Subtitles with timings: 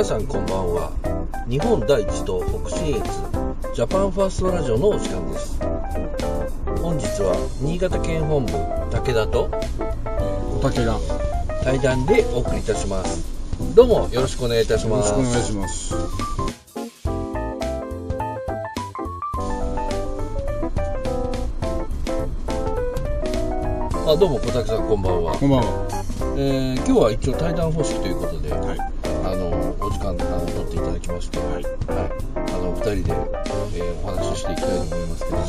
[0.00, 0.90] 皆さんこんばんは。
[1.46, 3.04] 日本第一と北信越
[3.74, 5.60] ジャパンファーストラジオのお時間です。
[6.80, 8.52] 本日は新潟県本部
[8.88, 9.50] 武田と
[10.56, 11.00] おたけがよ
[11.62, 13.28] 対談でお送りいたします。
[13.74, 15.12] どうもよろしくお願いいたします。
[15.12, 15.94] ろしくお願いします。
[24.08, 25.88] あどうも小竹さんこんばんは、こんばんは。
[26.38, 28.78] えー今日は一応対談方式ということで、はい。
[29.22, 29.59] あの
[29.90, 31.64] お時間あの取っていただきまして、はい。
[32.36, 33.12] あの二人で、
[33.74, 35.44] えーお話ししていきたいと思いますけども、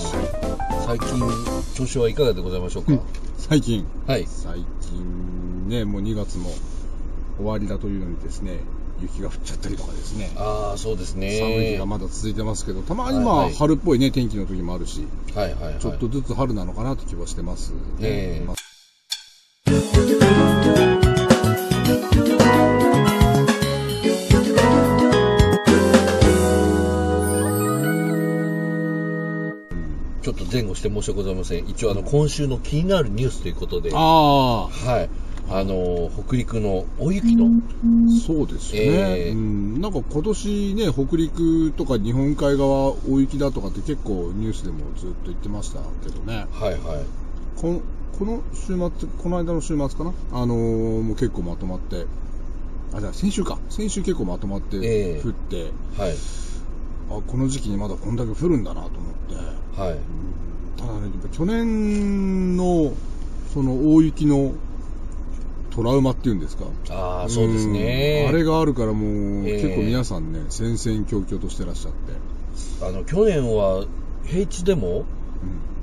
[0.85, 1.19] 最近
[1.75, 2.91] 調子はいかがでございましょうか、
[3.37, 3.85] 最近。
[4.07, 4.25] はい。
[4.27, 6.49] 最近ねもう2月も
[7.37, 8.59] 終わりだというのにですね
[9.01, 10.31] 雪が降っちゃったりとかですね。
[10.35, 11.39] ああそうですね。
[11.39, 13.55] 寒い日がまだ続いてますけどたまにまあはいはい。
[13.55, 15.79] 春っぽいね天気の時もあるしはいはいはい。
[15.79, 17.71] ちょっとずつ春なのかなって気はしてます。
[17.71, 18.39] ね、え。
[18.41, 18.55] えまあ
[30.51, 31.69] 前後して申し訳ございません。
[31.69, 33.91] 一応あの今週の気になるニュースということで。
[33.93, 35.09] あはい。
[35.49, 37.49] あの北陸の大雪の、あ
[38.25, 46.45] そうですね、ええうん、なんか今年ね北陸とか日本海側大雪だとかって結構ニュースでもずっと言ってましたけどね。
[46.53, 46.79] はいはい。
[47.59, 47.81] この
[48.17, 50.13] この週末この間の週末かな？
[50.31, 52.05] あのーもう結構まとまって。
[52.93, 53.57] あじゃあ先週か。
[53.69, 55.21] 先週結構まとまってええ。
[55.21, 56.13] 降って、はい。
[57.09, 59.35] あこの時期にまだこんだけ降るんだなと思って
[59.77, 59.91] はい。
[59.91, 59.97] うん
[60.77, 62.91] ただね去年の
[63.53, 64.53] その大雪の
[65.69, 66.65] トラウマっていうんですか？
[66.89, 68.23] ああそうですね。
[68.27, 68.35] うん。
[68.35, 73.85] あれがあるからもう、ええ結構皆さんね戦々恐々としてらっしゃって、あの去年は
[74.25, 75.05] 平地でも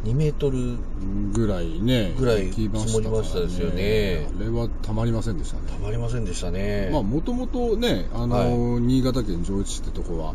[0.04, 0.62] 2メートルう
[1.04, 4.26] んぐらいねぐらい積もりましたですよね。
[4.36, 5.62] あれはたまりませんでしたね。
[5.70, 6.90] たまりませんでしたね。
[6.92, 10.34] まあもともとね、あのは新潟県上越市ってとこは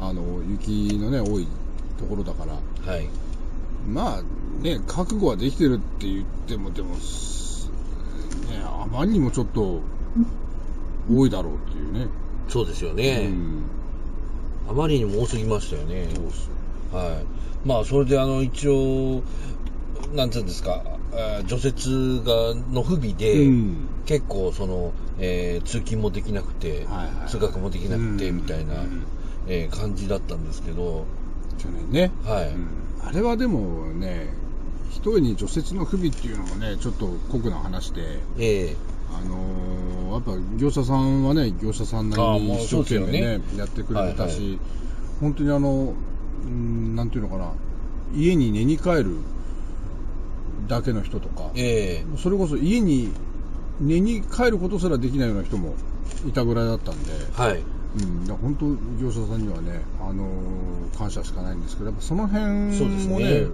[0.00, 1.46] あの雪のね多い
[2.00, 2.54] ところだから。
[2.92, 3.08] はい。
[3.86, 7.70] まあね覚悟はできてるって言ってもでもす
[8.48, 9.80] ねあまりにもちょっと
[11.10, 12.08] 多いだろうっていうね、
[12.48, 13.62] そうですよね、うん。
[14.68, 16.08] あまりにも多すぎましたよね。
[16.14, 16.50] そうっす
[16.92, 16.98] よ。
[16.98, 17.24] はい。
[17.66, 19.22] まあそれであの一応
[20.14, 20.82] なんていうんですか
[21.46, 23.76] 除雪がの不備で、うん。
[24.06, 27.28] 結構その、えー通勤もできなくて、はいはい。
[27.28, 28.36] 通学もできなくてうん。
[28.36, 29.04] みたいな、うん。
[29.48, 31.06] えー感じだったんですけど
[31.58, 32.48] 去年ね、はい。
[32.48, 32.68] うん。
[33.02, 34.28] あれはでもね
[34.90, 38.20] 一重に除雪の不備っていうのもねちょっと酷な話で。
[38.38, 38.76] え
[39.12, 44.58] あのーやっぱ業者さんはね業者さんなりに一生懸命ねやってくれてたし、はいは
[45.20, 45.94] 本当にあの
[46.44, 47.52] うんなんていうのかな
[48.12, 49.18] 家に寝に帰る
[50.66, 52.04] だけの人とかー、え。
[52.16, 53.12] それこそ家に
[53.80, 55.74] 寝に帰ることすらできないような人も
[56.26, 57.62] いたぐらいだったんで、ー、はい
[57.98, 58.66] うん、だ本当
[59.02, 62.44] 業者さんにはね、あのー感謝しかないんですけどやっぱその辺
[63.08, 63.46] もねね。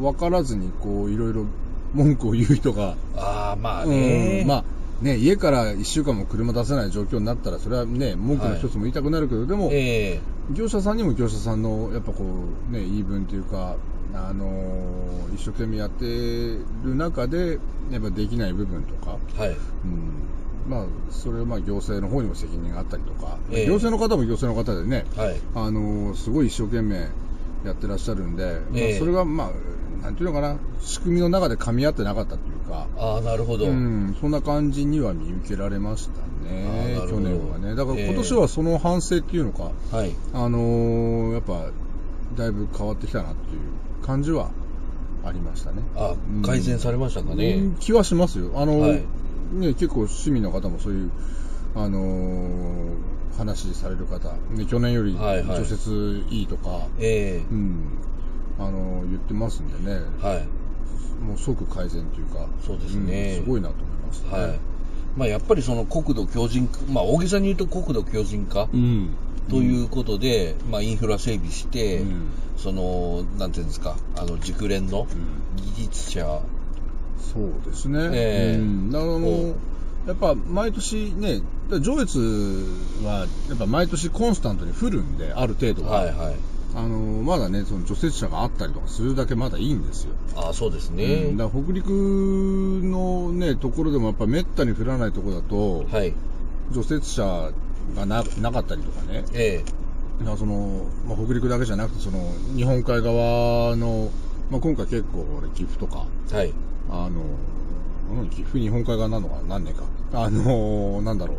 [0.00, 1.46] 分からずにこういろいろ
[1.94, 4.48] 文句を言う人がああまあね、うん。
[4.48, 4.64] まあ
[5.02, 10.20] ね、家から1週間も車出せない状況になったら、それはね、文句の一つも言いたくなるけど、でも、え
[10.52, 12.24] 業者さんにも業者さんの、やっぱこ
[12.70, 13.76] う、ね、言い分というか、
[14.14, 17.58] あのー一生懸命やってる中で、
[17.90, 19.50] やっぱできない部分とか、ー、はい。
[19.50, 19.56] うん、
[20.68, 23.66] まあ、それはまあ行政の方にも責任があったりとか、ええ。
[23.66, 25.36] 行政の方も行政の方でね、はい。
[25.54, 27.08] あのーすごい一生懸命
[27.64, 28.98] やってらっしゃるんで、まあええ。
[28.98, 37.74] それがまあ、なんていうのかな、仕組みの中で噛み合ってなかったというか、ああなるほど、うん、そんな感じには見受けられましたあね去年はね。
[37.74, 38.06] だからええ。
[38.06, 40.12] 今年はその反省っていうのか、はい。
[40.32, 41.70] あのーやっぱ、
[42.36, 44.50] だいぶ変わってきたなっていう感じは
[45.24, 45.82] ありましたね。
[45.96, 48.52] あうん改善されましたかね、うん気はしますよ。
[48.56, 49.02] あのーはい
[49.52, 51.10] ね、結構市民の方もそういう、
[51.74, 56.42] あのー話される方、ね、去年より除雪い。
[56.42, 57.98] いとか、えうん、
[58.60, 60.46] あのー言ってますんでね、えはい。
[61.24, 63.38] もう即改善というか、そうですね。
[63.38, 64.42] うんすごいなと思いましたね。
[64.44, 64.58] はい。
[65.16, 69.10] まあ、やっぱりその国土強靭化、まあ、大げさに言うと国土強靭化うん。
[69.50, 72.30] ということで、まあ、インフラ整備して、うん。
[72.56, 75.74] その、なんていうんですか、あの、熟練のうん。
[75.74, 76.40] 技術者、
[77.32, 78.10] そうですね。
[78.12, 79.28] ええうん、だからあおの、
[80.06, 81.40] やっぱ毎年ね、
[81.80, 82.18] 上越
[83.02, 86.00] はやっぱ毎年コンスタントに降るんで、ある程度は。
[86.00, 86.34] はいはい。
[86.76, 90.14] あのまだね、その除雪車があったりとかするだけまだいいんですよ。
[90.36, 91.04] あそうですね。
[91.04, 91.88] うんだ北陸
[92.82, 96.12] のね、ところでもやっぱめったに降らないところだと、はい。
[96.72, 97.52] 除雪車
[97.94, 99.62] がななかったりとかね、え
[100.18, 102.18] だからその、まあ、北陸だけじゃなくて、その
[102.56, 104.10] 日本海側の、
[104.50, 106.52] まあ、今回結構俺岐阜とか、えはい。
[107.04, 107.20] あの、
[108.20, 109.82] うん岐阜日本海側なのかな何年か。
[110.12, 111.36] あの、なんだろう、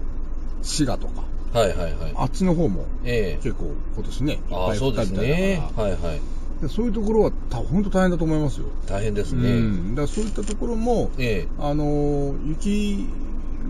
[0.62, 1.24] 滋賀とか、
[1.58, 2.14] はいはいはい。
[2.16, 5.30] あっちの方もええ結構今年ね、いっああ、ぱい降ったみたいだか。
[5.32, 6.22] ら、ねはいはい。
[6.62, 8.66] でそういうところはた本当大変だと思いますよ。
[8.88, 9.60] 大変ですうね。
[9.60, 13.08] ん、だそういったところも、ええあのー雪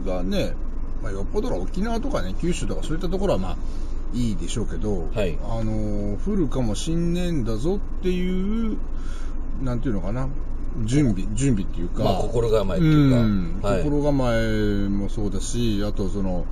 [0.05, 0.53] がね、
[1.03, 3.57] まあ、よっぽどの沖縄とかね、九州とかそういったところはまあ
[4.13, 8.77] いいでしょうけど、はいあのー降るかもしんねえんだぞっていう、
[9.63, 10.27] なんていうのかな、
[10.83, 13.17] 準備、準備っていうか、まあ、心構えっていうか。
[13.17, 13.83] うんはい。
[13.83, 16.45] 心構えもそうだし、あとその、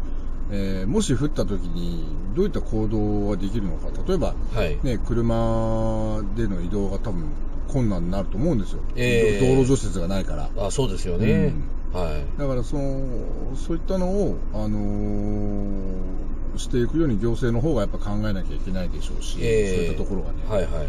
[0.51, 2.05] えーもし降った時に
[2.35, 4.77] どういった行動ができるのか、例えば、はい。
[4.83, 7.25] ね、車での移動が多分
[7.67, 8.79] 困難になると思うんですよ。
[8.95, 10.49] ええ道路除雪がないから。
[10.57, 11.53] あそうですよね。
[11.91, 12.39] はい。
[12.39, 16.23] だからその、そういったのを、あのー
[16.55, 20.43] していくように行政の方がやっぱ考えなきゃいけないでしょうし、ええそういったところがね。
[20.47, 20.87] はいはい。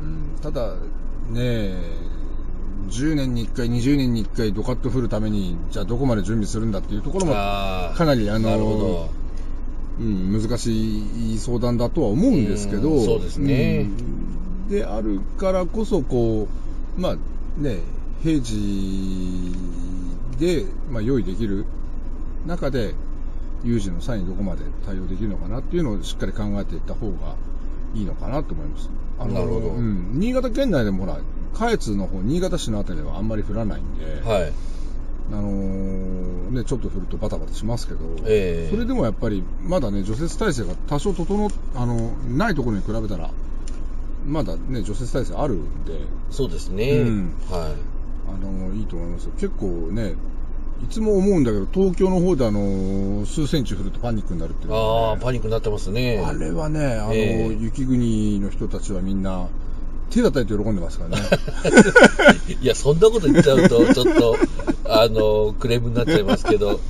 [0.00, 0.74] うんただ、
[1.30, 1.76] ね
[2.88, 7.32] 10年に1回、20年に1回ドカッと降るために、じゃあどこまで準備するんだっていうところも。
[7.32, 9.08] かなりあの。
[10.00, 14.18] うん、難しい相談だとは思うんですけど、うんそうですねうん
[14.68, 16.46] であるからこそ、こ
[16.96, 17.16] う、まあ
[17.60, 17.78] ね、
[18.22, 19.52] 平時
[20.38, 21.64] で、まあ、用意できる
[22.46, 22.94] 中で、
[23.64, 27.34] 有事の際にどこまで対応できるのかなっていうのをしっかり考えていった方が
[27.94, 28.90] いいのかなと思います。
[29.18, 31.18] あのなるほどうん、新潟県内でもほら、
[31.54, 34.52] 下越の方、新潟市のあたりではあんまり降らないんで、はい。
[35.30, 43.30] あのーね、ちょっと降るとバタバタしますけど、ええそれでもやっぱり、まだね、除雪体制が多少整っ、あの、ないところに比べたら、
[44.26, 46.00] まだね、除雪体制あるんで、
[46.30, 47.00] そうですね。
[47.00, 47.72] うんはい。
[48.30, 49.32] あの、いいと思いますよ。
[49.38, 50.14] 結構ね、
[50.82, 54.76] いつも思うんだけど、東京の方であの、数センチ降るとパニックになるっていうの
[55.10, 56.22] ああ、パニックになってますね。
[56.24, 59.48] あれはね、あの、ええ雪国の人たちはみんな、
[60.10, 61.22] 手叩いて喜んでますからね。
[62.60, 64.36] いや、そんなこと言っちゃうと、ちょっと、
[64.84, 66.80] あの、クレームになっちゃいますけど、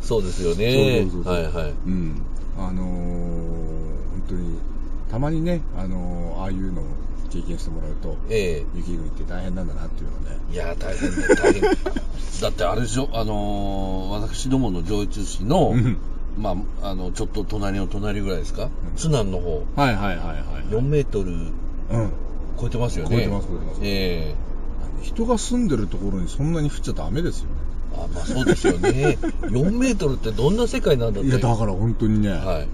[0.00, 1.02] そうですよね。
[1.02, 1.74] そうそうそうはいはい。
[1.86, 2.22] うん。
[2.58, 4.58] あのー本当に、
[5.10, 6.84] たまにね、あのーああいうのを
[7.30, 10.38] 経験してもらうと、え雪国って大変なんだなっていうのね。
[10.52, 11.62] えいや、大変だ、大変。
[12.42, 15.96] だってあれでしょ、あのー私どもの上越市の、うん
[16.38, 20.34] まあ、あの、ちょっと隣の隣ぐらいですか、ん津南の方、はいはいはいは
[20.70, 20.72] い。
[20.72, 22.10] 4メートルうん。
[22.62, 23.16] 超えてますよね。
[23.16, 24.34] 超えてます超えてますえ
[25.02, 27.56] 人が住んでるところにそんなに降っちゃダメですよね。
[27.94, 29.18] えあ、まあそうですよね。
[29.50, 31.28] 4メートルってどんな世界なんだって。
[31.28, 32.68] いや、だから本当にね、はい。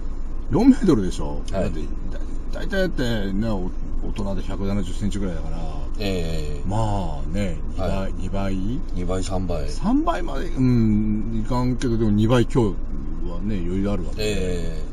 [0.51, 1.41] 4メートルでしょ。
[1.51, 2.19] はいだって、だ
[2.53, 3.71] 大体だってね、お
[4.07, 5.57] 大人で170センチぐらいだから、
[5.99, 9.67] ええまあね、2倍、はい2倍？2倍、3倍。
[9.67, 14.23] 3倍まで、うん、いかんけど、でも2倍強はね、余裕あるわけで。
[14.27, 14.88] え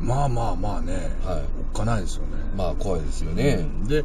[0.00, 0.94] まあまあまあね、
[1.24, 2.32] はいおっかないですよね。
[2.54, 3.66] えまあ怖いですよね。
[3.82, 4.04] うんで、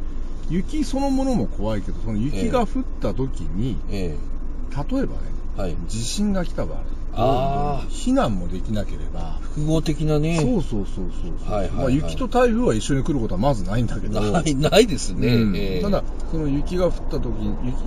[0.50, 4.16] 雪そのものも怖いけど、その雪が降った時に、え
[4.90, 5.20] 例えばね、
[5.58, 5.76] えはい。
[5.88, 6.78] 地震が来た場合、
[7.14, 10.40] あー避難もできなければ、複合的なね。
[10.40, 15.28] そうそうそうそうまあ、雪と台風は一緒に来ることはまずないんだけど、ない、ないですね。
[15.28, 17.32] うんええただ、その雪が降った時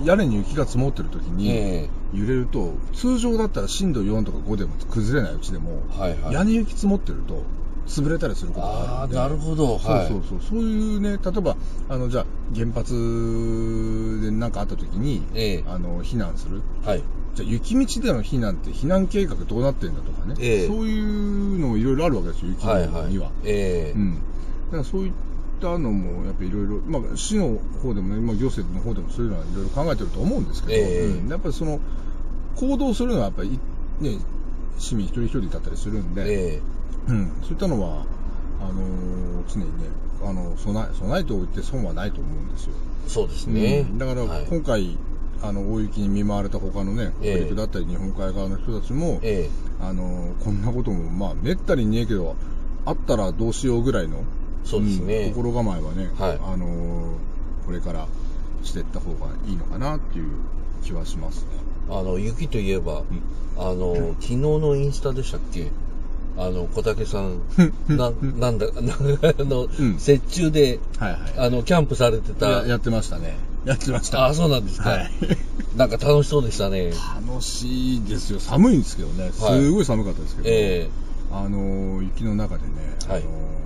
[0.04, 6.34] 屋根に雪が積もってる時に、え揺れると、通常だったら震度4とか5でも崩れないうちでも、えはいはい。
[6.34, 7.42] 屋根雪積もってると、
[7.86, 9.16] 潰れたりすることがあるんで。
[9.16, 9.78] なるほど。
[9.78, 10.08] はい。
[10.08, 10.48] そうそうそう。
[10.50, 11.56] そういうね、例えば、
[11.88, 12.92] あの、じゃあ、原発
[14.22, 16.62] で何かあった時に、ええあの、避難する。
[16.84, 17.02] はい。
[17.34, 20.34] じゃあ、雪道での避難って避難計画どうなってんだとかね。
[20.38, 22.74] ええそういうのもいろいろあるわけですよ、雪には。
[22.74, 23.30] はいはい。
[23.44, 24.14] ええうん。
[24.14, 24.20] だ
[24.72, 25.12] からそういっ
[25.60, 31.80] たのも、やっぱいろいろ、まあ、市の方でもね、まあ、行政の方でもそういうのはいろいろ考えてると思うんですけど、ええうんやっぱりその、
[32.56, 33.58] 行動するのはやっぱり、
[34.00, 34.18] ね、
[34.78, 36.60] 市民一人一人だったりするんで、え
[37.08, 38.04] うん、そういったのは、
[38.60, 38.86] あのー
[39.48, 39.88] 常にね、
[40.24, 42.72] あの備え備えておいて損はないと思うんですよ。
[43.06, 43.86] えそうですね。
[43.88, 43.98] うん。
[43.98, 44.46] だからはい。
[44.50, 44.98] 今回、
[45.42, 47.34] あの大雪に見舞われた他のね、ええ。
[47.36, 49.48] 北陸だったり日本海側の人たちも、え
[49.80, 52.34] あのーこんなことも、まあ、めったにねえけど、
[52.86, 54.24] あったらどうしようぐらいの、
[54.64, 55.28] そうですね。
[55.28, 56.40] ん心構えはね、はい。
[56.42, 57.06] あのー
[57.66, 58.06] これから
[58.62, 60.30] していった方がいいのかなっていう
[60.84, 61.46] 気はしますね。
[61.90, 63.02] えあの、雪といえば、
[63.58, 65.70] あの、昨日のインスタでしたっけ？
[66.38, 67.40] あの、小竹さん、
[67.88, 68.92] な、なんだ、な
[69.38, 71.20] あの、ん雪中で、はいはい。
[71.38, 72.46] あの、キャンプされてた。
[72.48, 73.36] ややってましたね。
[73.64, 74.26] やってました。
[74.26, 74.90] あ、そうなんですか。
[74.90, 75.10] はい。
[75.76, 76.92] なんか楽しそうでしたね。
[77.28, 78.40] 楽しいですよ。
[78.40, 79.30] 寒いんですけどね。
[79.32, 80.48] すはいごい寒かったですけど。
[80.50, 80.88] え
[81.32, 82.70] あのー雪の中でね、
[83.08, 83.56] はいあのー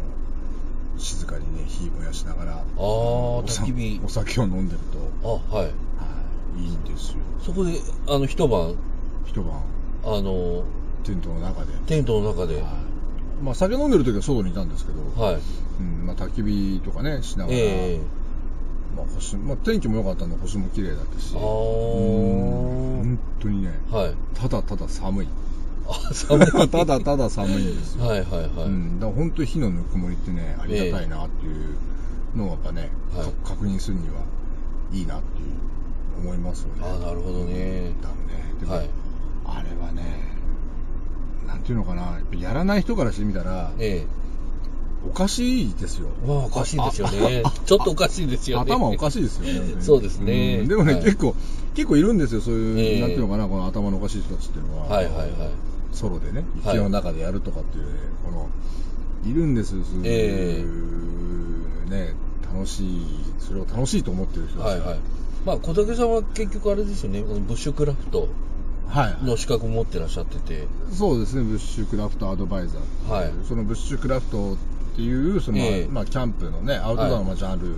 [0.98, 4.78] 静かにね、火燃やしながら、あーおさ焚き火お酒を飲んでる
[5.22, 5.64] と、えあ、はい。
[5.64, 7.16] はい、いいんですよ。
[7.44, 7.72] そこで、
[8.06, 8.74] あの、一晩、
[9.26, 9.62] 一晩、
[10.04, 10.64] あの、
[11.04, 11.72] テントの中で。
[11.86, 12.64] テントの中で、はい
[13.42, 15.38] まあ、酒飲んでる時は外にいたんですけど、はい。
[15.80, 18.00] うんまあ、焚き火とかね、しながら、ええ
[18.96, 24.14] まあ星まあ、天気も良かったんで星も綺麗だったし、あ本当にね、はい。
[24.34, 25.28] ただただ寒い。
[25.88, 28.06] あ寒い ただただ寒いんですよ。
[28.06, 28.66] はいはいはい。
[28.66, 34.22] うん、だから本当に火のぬくもりってね、ありがたいなっていうのをやっぱね、はいか確認するには
[34.92, 35.70] いいなっていう
[36.20, 36.82] 思いますよね。
[36.82, 37.92] ああ、なるほどね。
[38.02, 38.14] だね。
[38.60, 38.90] でも、はい。
[39.46, 40.02] あれはね、
[41.50, 44.06] なんていうのかな、やっぱやらない人からしてみたら、え
[45.04, 46.08] おかしいですよ。
[46.24, 46.26] え。
[46.28, 47.42] まあおかしいですよね。
[47.66, 48.72] ちょっとおかしいですよね。
[48.72, 49.74] 頭おかしいですよね。
[49.82, 51.34] そうですねうんでもね、はい結構、
[51.74, 54.86] 結構いるんですよ、そういう、ええなんていうのかな、この頭のおかしい人たちっていうのは。
[54.86, 55.30] はいはいはい。
[55.92, 57.90] ソロでね、はい池の中でやるとかっていうね、
[58.24, 58.48] この、
[59.24, 62.14] いるんですよ、そういう、えね、
[62.54, 63.06] 楽しい、
[63.40, 64.98] それを楽しいと思ってる人たちがはいはい。
[65.44, 68.28] まあ小竹さんは結局あれですよね、ブッシュクラフトはい。
[69.22, 70.66] の資格を持ってらっしゃってて。
[70.92, 73.32] そうですね、ブッシュクラフトアドバイザーはい。
[73.48, 74.56] そのブッシュクラフトっ
[74.96, 75.88] ていう、その、ええ。
[75.88, 77.72] まあ、キャンプのね、アウトドアのまあジャンル、う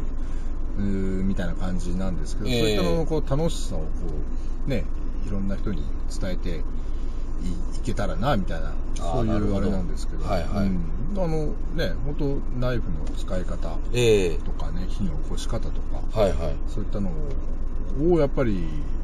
[0.81, 2.61] ーみたいな感じなんですけど、ええ。
[2.61, 3.87] そういったののこう楽しさをこ
[4.67, 4.85] う、ね、
[5.27, 5.83] いろんな人に
[6.21, 6.65] 伝えていい
[7.85, 10.67] けたらな、みたいな、そういうあれなんですけど、はいはい。
[10.67, 10.81] うん。
[11.17, 14.39] あのね、本当ナイフの使い方ええ。
[14.39, 16.57] とかね、火の起こし方とか、はいはい。
[16.69, 17.11] そういったの
[18.01, 19.02] を、やっぱり、お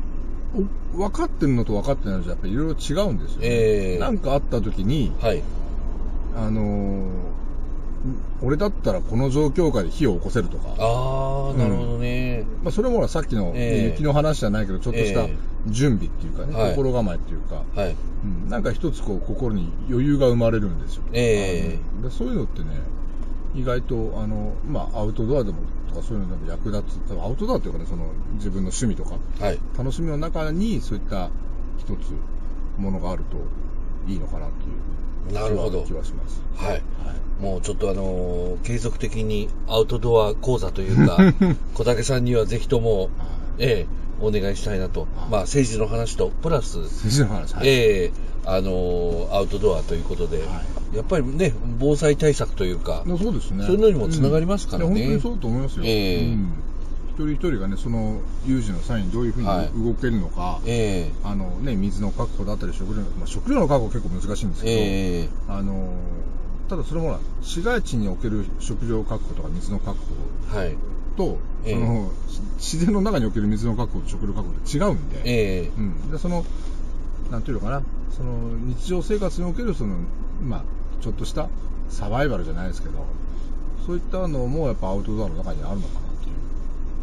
[0.94, 3.46] 分かってるのと分かってないのじゃ、やっぱりいろいろ違うんですよ、ね。
[3.46, 5.42] ええなんかあった時に、はい。
[6.36, 7.28] あのー
[8.42, 12.44] 俺だったらこの状況下で火を起こせるとか、ああ、なるほどね。
[12.62, 15.36] まあ、それもほらさっきの、ええ雪の話じゃないけど、ちょっとしたえ
[15.66, 17.96] 準備っていうかね、はい心構えっていうか、はい。
[18.24, 21.02] うんなんか一つこう心に余裕が生まれるんですよ。
[21.12, 22.66] ええあのでそういうのってね、
[23.56, 29.58] 意外とあの、まあ、アウトドアでもとかそういうのでも役立つ、多分アウトドアっていうかね、その自分の趣味とか、はい。
[29.76, 31.30] 楽しみの中にそういった
[31.78, 32.12] 一つ
[32.78, 33.38] ものがあると
[34.10, 34.66] いいのかなってい
[35.30, 36.42] うなるほど気はします。
[36.56, 36.72] はい。
[36.72, 36.82] はい
[37.40, 41.18] もうちょっとあのー継続的にアウトドア講座というか、
[41.74, 43.08] 小竹さんにはぜひとも、はい
[43.58, 43.86] ええ
[44.20, 45.02] お願いしたいなと。
[45.02, 47.68] はいまあ、政治の話と、プラス、先生の話、はい。
[47.68, 48.12] ええ
[48.46, 50.62] あのーアウトドアということで、は
[50.94, 53.64] やっぱりね、防災対策というか、そうですね。
[53.64, 54.86] そういうのにもつながりますからね。
[54.86, 54.94] うん。
[54.94, 55.84] 本当にそうだと思いますよ。
[55.84, 56.24] ええ。
[56.24, 56.52] うん。
[57.10, 59.66] 一人一人がね、その有事の際にどういうふうにはい。
[59.84, 61.12] 動けるのか、ええ。
[61.24, 65.28] あのね、水の確保だったり食料の、まあ、食料の確保結構難しいんですけど、ええ。
[65.48, 65.92] あの
[66.68, 69.98] ただそれもほら市街地における食料確保とか水の確
[70.50, 70.76] 保はい。
[71.18, 71.74] と、ええ。
[71.74, 72.40] そのし
[72.76, 75.70] 自然の中における水の確保と食料確保って違うんで、ええ。
[75.76, 76.44] うん、でその
[77.30, 77.82] なんていうのかな。
[78.16, 78.32] その
[78.66, 79.96] 日常生活におけるその、
[80.42, 80.64] まあ、
[81.02, 81.48] ちょっとした
[81.88, 83.06] サバイバルじゃないですけど
[83.86, 86.32] そういったのもやっぱアウトドアの中にあるのかなってい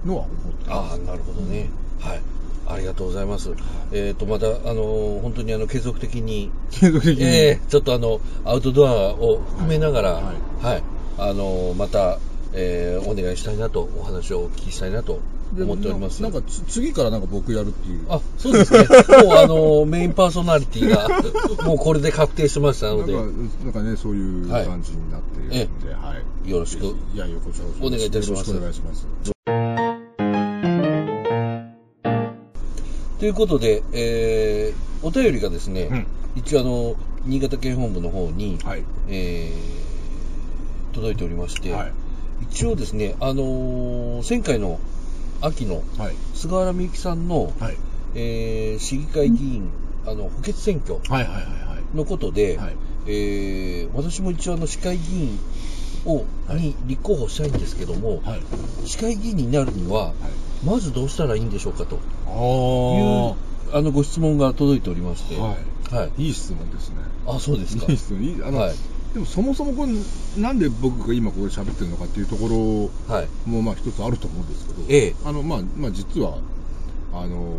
[0.04, 1.70] うのは思ってああ、なるほどね。
[2.00, 2.22] はい。
[2.68, 3.52] ありがとうございます。
[3.92, 10.80] えっ、と、また、あのー本当にあの、継続的に、継続的に、ええちょっとあの、アウトドアを含めながら、ははい。
[10.80, 10.84] い、
[11.20, 12.20] あのーまた、
[12.58, 15.20] えーお願いしたいなと、お話をお聞きしたいなと
[15.54, 16.24] で思っております。
[16.24, 18.06] ななんかつ次からなんか僕やるっていう。
[18.10, 18.80] あ、そうですね。
[18.80, 21.10] もうあのーメインパーソナリティが、
[21.66, 23.34] もうこれで確定しましたので、なんか
[23.66, 26.50] なんかねそういうはい感じになっているので、はい。
[26.50, 26.86] よろしく。
[27.14, 28.52] いやよこちらこそお願いいたします。
[28.52, 29.06] よろしくお願いします。
[33.20, 36.08] ということで、えーお便りがですね、うん。
[36.36, 36.96] 一応あの、
[37.26, 38.84] 新潟県本部の方に、はい。
[39.10, 39.86] えー
[40.96, 41.92] 届いておりまして、はい
[42.42, 44.80] 一応ですね、あのー前回の
[45.42, 46.16] 秋のはい。
[46.34, 47.78] 菅原美幸さんの、はい。
[48.16, 49.70] えー市議会議員、
[50.06, 51.98] あの補欠選挙はいはいはいはい。
[51.98, 52.76] のことで、はい。
[53.08, 55.40] えー私も一応あの市会議員
[56.06, 56.62] を、はい。
[56.62, 58.42] に立候補したいんですけども、はい。
[58.86, 60.14] 市会議員になるには、
[60.66, 66.28] まずどうしたらいいんでしょうかとあいうあのご質問が届いておりまして、ははいい。
[66.28, 66.96] いい質問ですね。
[67.28, 67.86] あそうですか。
[67.92, 68.24] いい質問。
[68.24, 68.76] いいあの、はい
[69.16, 72.50] でもそもそもこれなんで僕が今ここで喋ってるのかっていうとこ
[73.08, 73.50] ろはい。
[73.50, 75.16] もまあ一つあると思うんですけど、ええ。
[75.24, 76.38] あのまあまあ実は
[77.14, 77.56] あの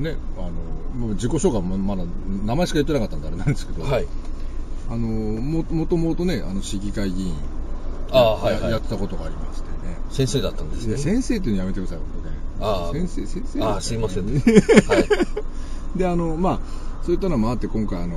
[0.00, 0.50] ねあの
[0.98, 2.02] もう自己紹介もまだ
[2.44, 4.06] 名前しか言ってなかったんであれなんですけど、はい。
[4.88, 7.36] あのももともとねあの市議会議員
[8.10, 8.62] あーはいはい。
[8.64, 9.96] ややってたことがありましてね。
[10.10, 10.96] 先生だったんですね。
[10.96, 11.98] 先生っていうのやめてください
[12.62, 13.06] あー。
[13.06, 14.40] 先生先生あーすいませんね。
[14.40, 15.08] ははい。
[15.96, 16.60] であのまあ
[17.04, 18.16] そういったのもあって今回あの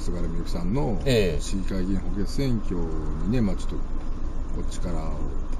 [0.00, 1.40] 菅原美幸さんのええ。
[1.40, 3.76] 市議会議員補欠選挙にね、まあ、ちょっと
[4.58, 5.12] お力を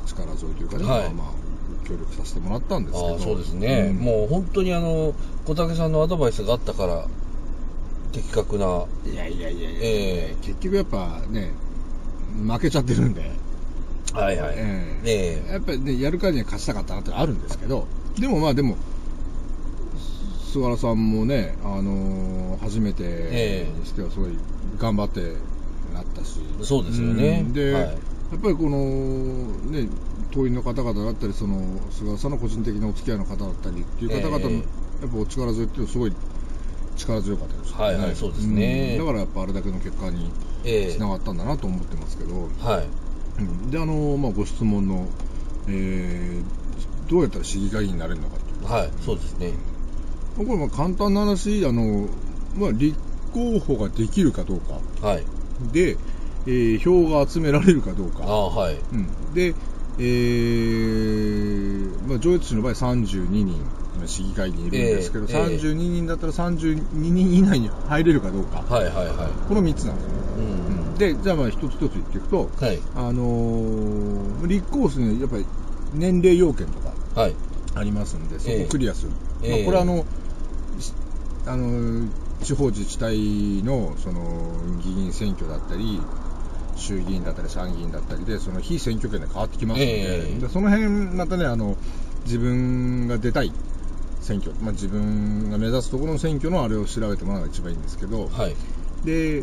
[0.02, 1.00] お力添えというかね、はい。
[1.02, 3.18] まあまあ、協力させてもらったんですけど。
[3.18, 3.96] そうですね、ん。
[3.96, 7.06] もう本当にあの小竹さんのアドバイスがあったから
[8.12, 8.86] 的確な。
[9.04, 11.52] いやいやいやいや、え結局やっぱね
[12.46, 13.30] 負けちゃってるんで、
[14.12, 15.00] はいはい、え。
[15.04, 15.52] ええ。
[15.52, 17.86] やっぱりねやるからには勝ちたかったなってあるんですけど。
[18.18, 18.76] でもまあでも
[20.50, 23.78] 菅原さんもね、あのー初めてええ。
[23.78, 24.30] にしてはすごい
[24.78, 25.20] 頑張って
[25.94, 26.40] なったし。
[26.62, 27.44] そうですよね。
[27.46, 27.52] うん。
[27.52, 27.82] で、はい。
[27.84, 27.88] や
[28.36, 28.78] っぱりこの
[29.70, 29.88] ね
[30.30, 31.58] 党員の方々だったりその
[31.90, 34.56] 菅原さんの個人的なお付き合いの方だったりっていう方々の、ええ。
[34.56, 36.12] やっぱお力添えっていうのはすごい
[36.96, 37.84] 力強かったですよね。
[37.84, 38.96] はいはいそうですね。
[38.96, 38.98] ん。
[38.98, 40.30] だからやっぱあれだけの結果に
[40.64, 40.92] ええ。
[40.92, 42.86] つながったんだなと思ってますけど、はい。
[43.38, 43.70] うん。
[43.70, 45.06] で、あの、まあ、ご質問の、
[45.68, 46.60] えー
[47.10, 48.70] どうやったら市議会議員になれるのかっていう。
[48.70, 49.50] はい、そうですね。
[50.36, 52.06] これまあ簡単な話、あの、
[52.56, 52.96] まあ、立
[53.32, 55.06] 候補ができるかどうか。
[55.06, 55.24] はい。
[55.72, 55.96] で、
[56.46, 58.24] えー票が集められるかどうか。
[58.24, 58.74] ああ、はい。
[58.74, 59.54] うん、で、
[59.98, 63.60] えーまあ、上越市の場合32人、
[63.94, 68.64] 今市議会議員いるんですけど、ええええ32人だったら32人以内に入れるかどうか。
[68.68, 70.16] はい、はい、はこの3つなんですよね。
[70.38, 70.40] い。
[70.40, 70.44] う
[70.94, 70.96] ん。
[70.96, 72.78] で、じゃあまあ一つ一つ言っていくと、はい。
[72.96, 75.44] あのー立候補するにはやっぱり
[75.92, 77.34] 年齢要件とかはい。
[77.74, 79.12] ありますんで、そこクリアする。
[79.42, 79.50] ええ。
[79.50, 80.04] まあ、これはあの、
[80.78, 80.92] し
[81.46, 82.08] あのー
[82.42, 84.22] 地方自治体のその
[84.82, 86.00] 議員選挙だったり、
[86.74, 90.40] 衆議院だったり参議院だったりで、その非選挙権で変わってきますので、ええ。
[90.40, 91.76] でその辺またね、あの
[92.24, 93.52] 自分が出たい
[94.20, 98.56] 選挙、まあ、自分が目指すところの選挙のあれを調べてもらうのが一番いいんですけど、はい。
[99.04, 99.42] で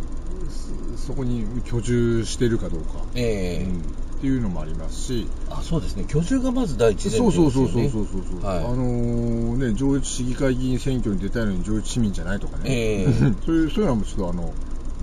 [0.98, 3.63] そそこに居住しているかどうか、ええ。
[3.63, 6.05] うんっていうのもありますし、あ、そうですね。
[6.07, 7.89] 居住がまず第一前提そうですよね。
[7.89, 8.57] そうそうそうそうそう、はい。
[8.57, 13.05] あのーね、上越市議会議員選挙に出たいのに上越市民じゃないとかね、ええ。
[13.45, 14.53] そういうそういうのはちょっとあの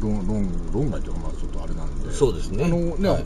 [0.00, 3.24] 論論論外というか、まあ、ちょっとあれなんで、そうですねあのね、はい。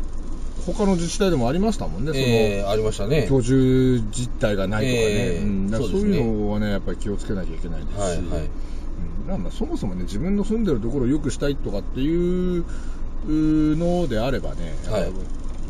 [0.66, 3.26] 他の自治体でもありましたもんね、その、ええありましたね。
[3.30, 8.18] 居住実態がないとかね、ええうんだからそういうのはね、やっぱり気をつけなきゃいけないですし、はいはい。
[8.18, 12.64] うんまあそもそもね、自分の住んでるところを良くしたいとかっていう
[13.26, 15.12] のであればね、はい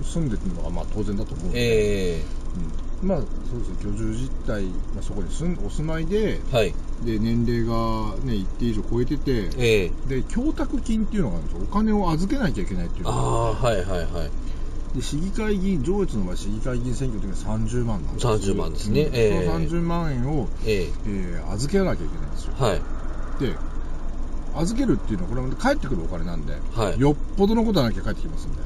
[0.05, 2.25] 住んでるのがまあ当然だと思うんで、え
[3.03, 3.09] うん。
[3.09, 4.65] まあそうですね、居住実態、
[4.95, 6.75] まあ、そこに住んお住まいでえはい。
[7.05, 9.91] で、年齢が、ね、一定以上超えてて、ええ。
[10.09, 13.09] で供託金っていうのがあるんですよ、お金を預けなきゃいけないっていう。
[13.09, 14.31] ああ、はい、はい、はい。
[14.97, 18.39] で市議会議員、上越の場合、市議会議員選挙の時には30万なんですよ。
[18.39, 19.03] 30万ですね。
[19.03, 19.15] うん。
[19.15, 19.47] ええ。
[19.47, 21.09] その30万円を、ええ。
[21.09, 22.55] ー預けなきゃいけないんですよ。
[22.59, 22.81] えはい。
[23.41, 23.55] で、
[24.57, 27.01] 預けるっていうのは、これは返ってくるお金なんで、はい。
[27.01, 28.59] よっぽどのことはなきゃ返ってきますんで。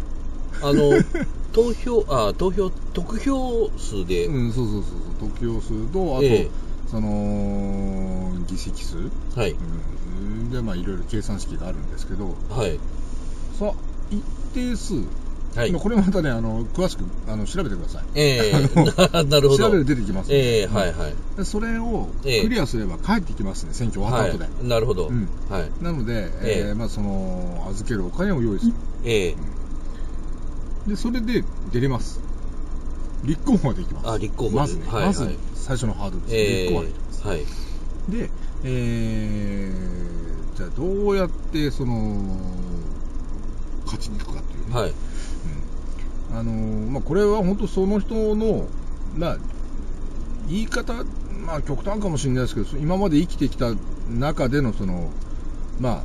[0.61, 0.91] あの、
[1.53, 4.83] 投票、あ投票、得票数で、うん、そうそうそう
[5.21, 6.51] そう、得票数と、あと、ええ
[6.91, 8.97] その、議席数、
[9.35, 9.53] はい。
[9.53, 9.55] う
[10.47, 12.79] ん、で、まあ、いろいろ計算式があるんですけど、はい。
[13.59, 13.73] さあ、
[14.11, 14.95] 一定数、
[15.55, 18.03] はいまあこれまたね、あの、詳しくあの調べてください。
[18.15, 21.15] ええあの なるほど調べると出てきますんでええはいはい。
[21.37, 24.45] でそれをクええリアすれば帰ってきますね、選挙終わった後で。
[24.45, 24.67] はい。
[24.67, 25.09] なるほど。
[25.09, 25.71] うんはい。
[25.83, 28.73] なので、えええーまあ、その、預けるお金を用意する。
[29.05, 29.37] ええ
[30.87, 32.21] で、それで出れます。
[33.25, 34.11] 立候補まで行きます。
[34.11, 36.35] あ立候補でまずね、はいまずはい最初のハードルです。
[36.35, 37.23] え立候補まで行きます。
[37.25, 37.40] えはい。
[38.11, 38.31] で、
[38.64, 42.16] えー、じゃあどうやって、その、
[43.85, 44.75] 勝ちに行くかっていうね。
[44.75, 44.90] はい。
[44.90, 44.97] うん
[46.35, 48.66] あのーまあ、これは本当その人の、
[49.16, 49.38] まあ、
[50.49, 50.95] 言い方、
[51.47, 53.75] まあ、極端かもしれないですけど、今まで生きてきた
[54.11, 55.11] 中での、その、
[55.79, 56.03] まあ、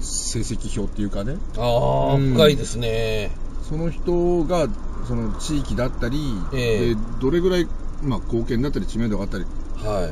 [0.00, 3.30] 成績表っていうかね、ああ、うん深いですね。
[3.68, 4.68] その人が、
[5.06, 6.18] その地域だったり、
[6.52, 7.66] ええでどれぐらい、
[8.02, 9.44] まあ、貢献だったり知名度があったり
[9.76, 10.10] は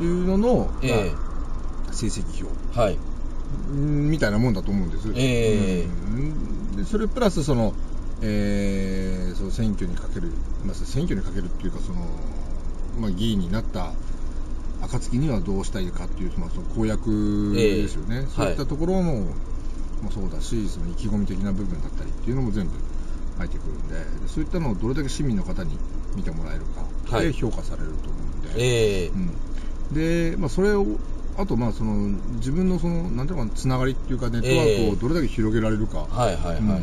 [0.00, 0.86] いうのの、い。
[0.88, 1.12] え
[1.86, 2.98] まあ、成績表えはい。
[3.70, 5.08] うんみたいなもんだと思うんです。
[5.14, 7.72] ええうんでそれプラスその、
[8.22, 10.32] えーその選挙にかける、
[10.64, 11.98] まあ、選挙にかけるっていうかその、
[13.00, 13.92] まあ、議員になった
[14.82, 17.82] 暁にはどうしたいかっていう、まあ、その公約ええ。
[17.82, 19.34] ですよね、そういったところも、
[20.02, 22.72] もそうだしその意気込み的な部分だったりっていうのも全部
[23.38, 25.76] 入ってくるんででそういったのをどれだけ市民の方に
[26.14, 27.26] 見てもらえるかはい。
[27.26, 28.50] で評価されると思うんで。
[28.56, 29.08] ええ。
[29.08, 30.86] うん、で、まあ、それを、
[31.36, 31.94] あと、まあ、その、
[32.36, 36.06] 自分のその、なんていうのかな、つながりっていうか、ネットワークをどれだけ広げられるか。
[36.10, 36.58] はいはいはい。
[36.58, 36.82] うん。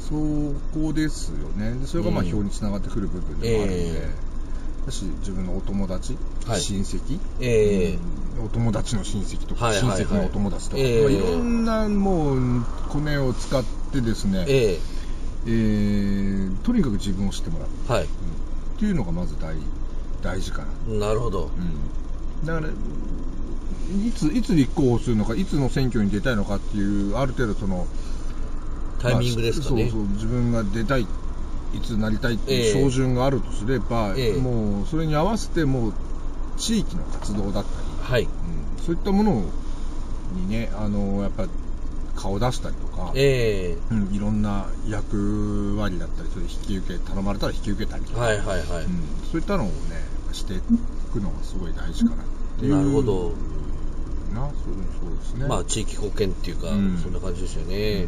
[0.00, 1.74] そこですよね。
[1.74, 2.28] でそれが、まあ、うん。
[2.28, 4.14] 表につながってくる部分でもあるので、え
[4.88, 14.78] だし、自分のお友達、はい親戚、ええうんお友達の親戚とか、はいはいはい親戚のお友達とか、ええまあ、いろんな、もう、コネを使ってですね、え
[15.46, 17.68] えーとにかく自分を知ってもらう。
[17.88, 18.02] えはい。
[18.02, 19.56] うんっていうのがまず大
[20.22, 21.06] 大事かな。
[21.06, 21.44] なるほど。
[21.44, 27.86] うんだから、いつ、いつ立候補するのか、いつの選挙に出たいのかっていう、ある程度その、
[29.00, 29.82] タイミングですかね。
[29.82, 31.06] まあそうそう、自分が出たい、
[31.74, 35.92] いつなりたいってええいう標準があるとすれば、ええもう、それに合わせて、もう、
[36.56, 38.22] 地域の活動だったり、はい。
[38.22, 38.28] うん
[38.84, 39.44] そういったもの
[40.34, 41.46] にね、あの、やっぱ、
[42.16, 48.84] 顔出したりとか、えうん、いろんな役割だったり、それ引き受け、頼まれたら引き受けたりとか、えはいはいはい。
[48.84, 49.72] うん、そういったのをね、
[50.32, 50.60] してい
[51.12, 52.26] くのがすごい大事かなっ
[52.58, 52.76] ていう。
[52.76, 53.32] なるほど
[54.34, 54.54] な、そう
[55.00, 55.46] そうですね。
[55.46, 58.06] まあ、地域貢献っていうか、うんそんな感じですよね。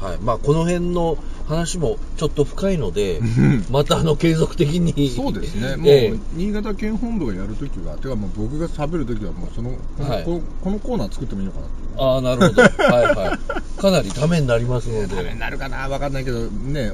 [0.00, 0.18] はい。
[0.18, 5.10] まあ、この辺の話もちょっと深いのでうん、またあの、継続的に。
[5.10, 11.66] そうですね、もう、ええ新潟県本部がやるときは、てかもう僕が喋るときは、もうそのこの、はいこのこのコーナー作ってもいいのかな
[12.02, 12.62] ああ、なるほど。
[12.62, 13.38] はいは
[13.78, 13.80] い。
[13.80, 15.34] かなりためになりますのダメにで。
[15.34, 16.92] なるかな、わかんないけど、ね、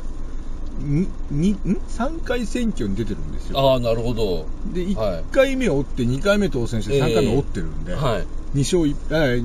[0.79, 1.57] ににん
[1.89, 3.59] ？3回選挙に出てるんですよ。
[3.59, 4.47] ああ、なるほど。
[4.73, 8.27] で、はい1回目を追って、2回目当選して、3回目追ってるんで、はい。
[8.57, 9.39] 2勝1、え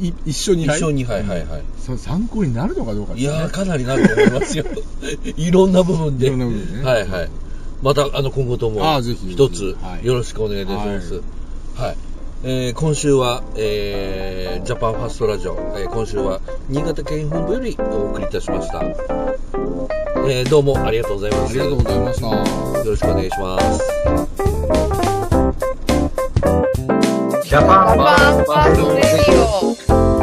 [0.00, 0.78] い1勝2敗。
[0.78, 4.64] 一勝二敗はいはいそう参考になるのかどうかですねいやー、かなりなると思いますよ。
[5.36, 6.26] いろんな部分で。
[6.26, 7.28] いろんな部分ねはいはい。
[7.82, 11.22] また、あの、今後ともあーぜひ一つはいよろしくお願いいたします。
[11.76, 11.96] はい。
[12.44, 18.82] えー今週は、えージャパンファーストラジオ、えー今週は新潟県本部よりお送りいたしました。
[18.84, 21.50] えーどうもありがとうございます。
[21.50, 22.26] ありがとうございました。
[22.28, 23.78] よろしくお願いします。
[27.48, 30.17] ジャパンバーストレディオ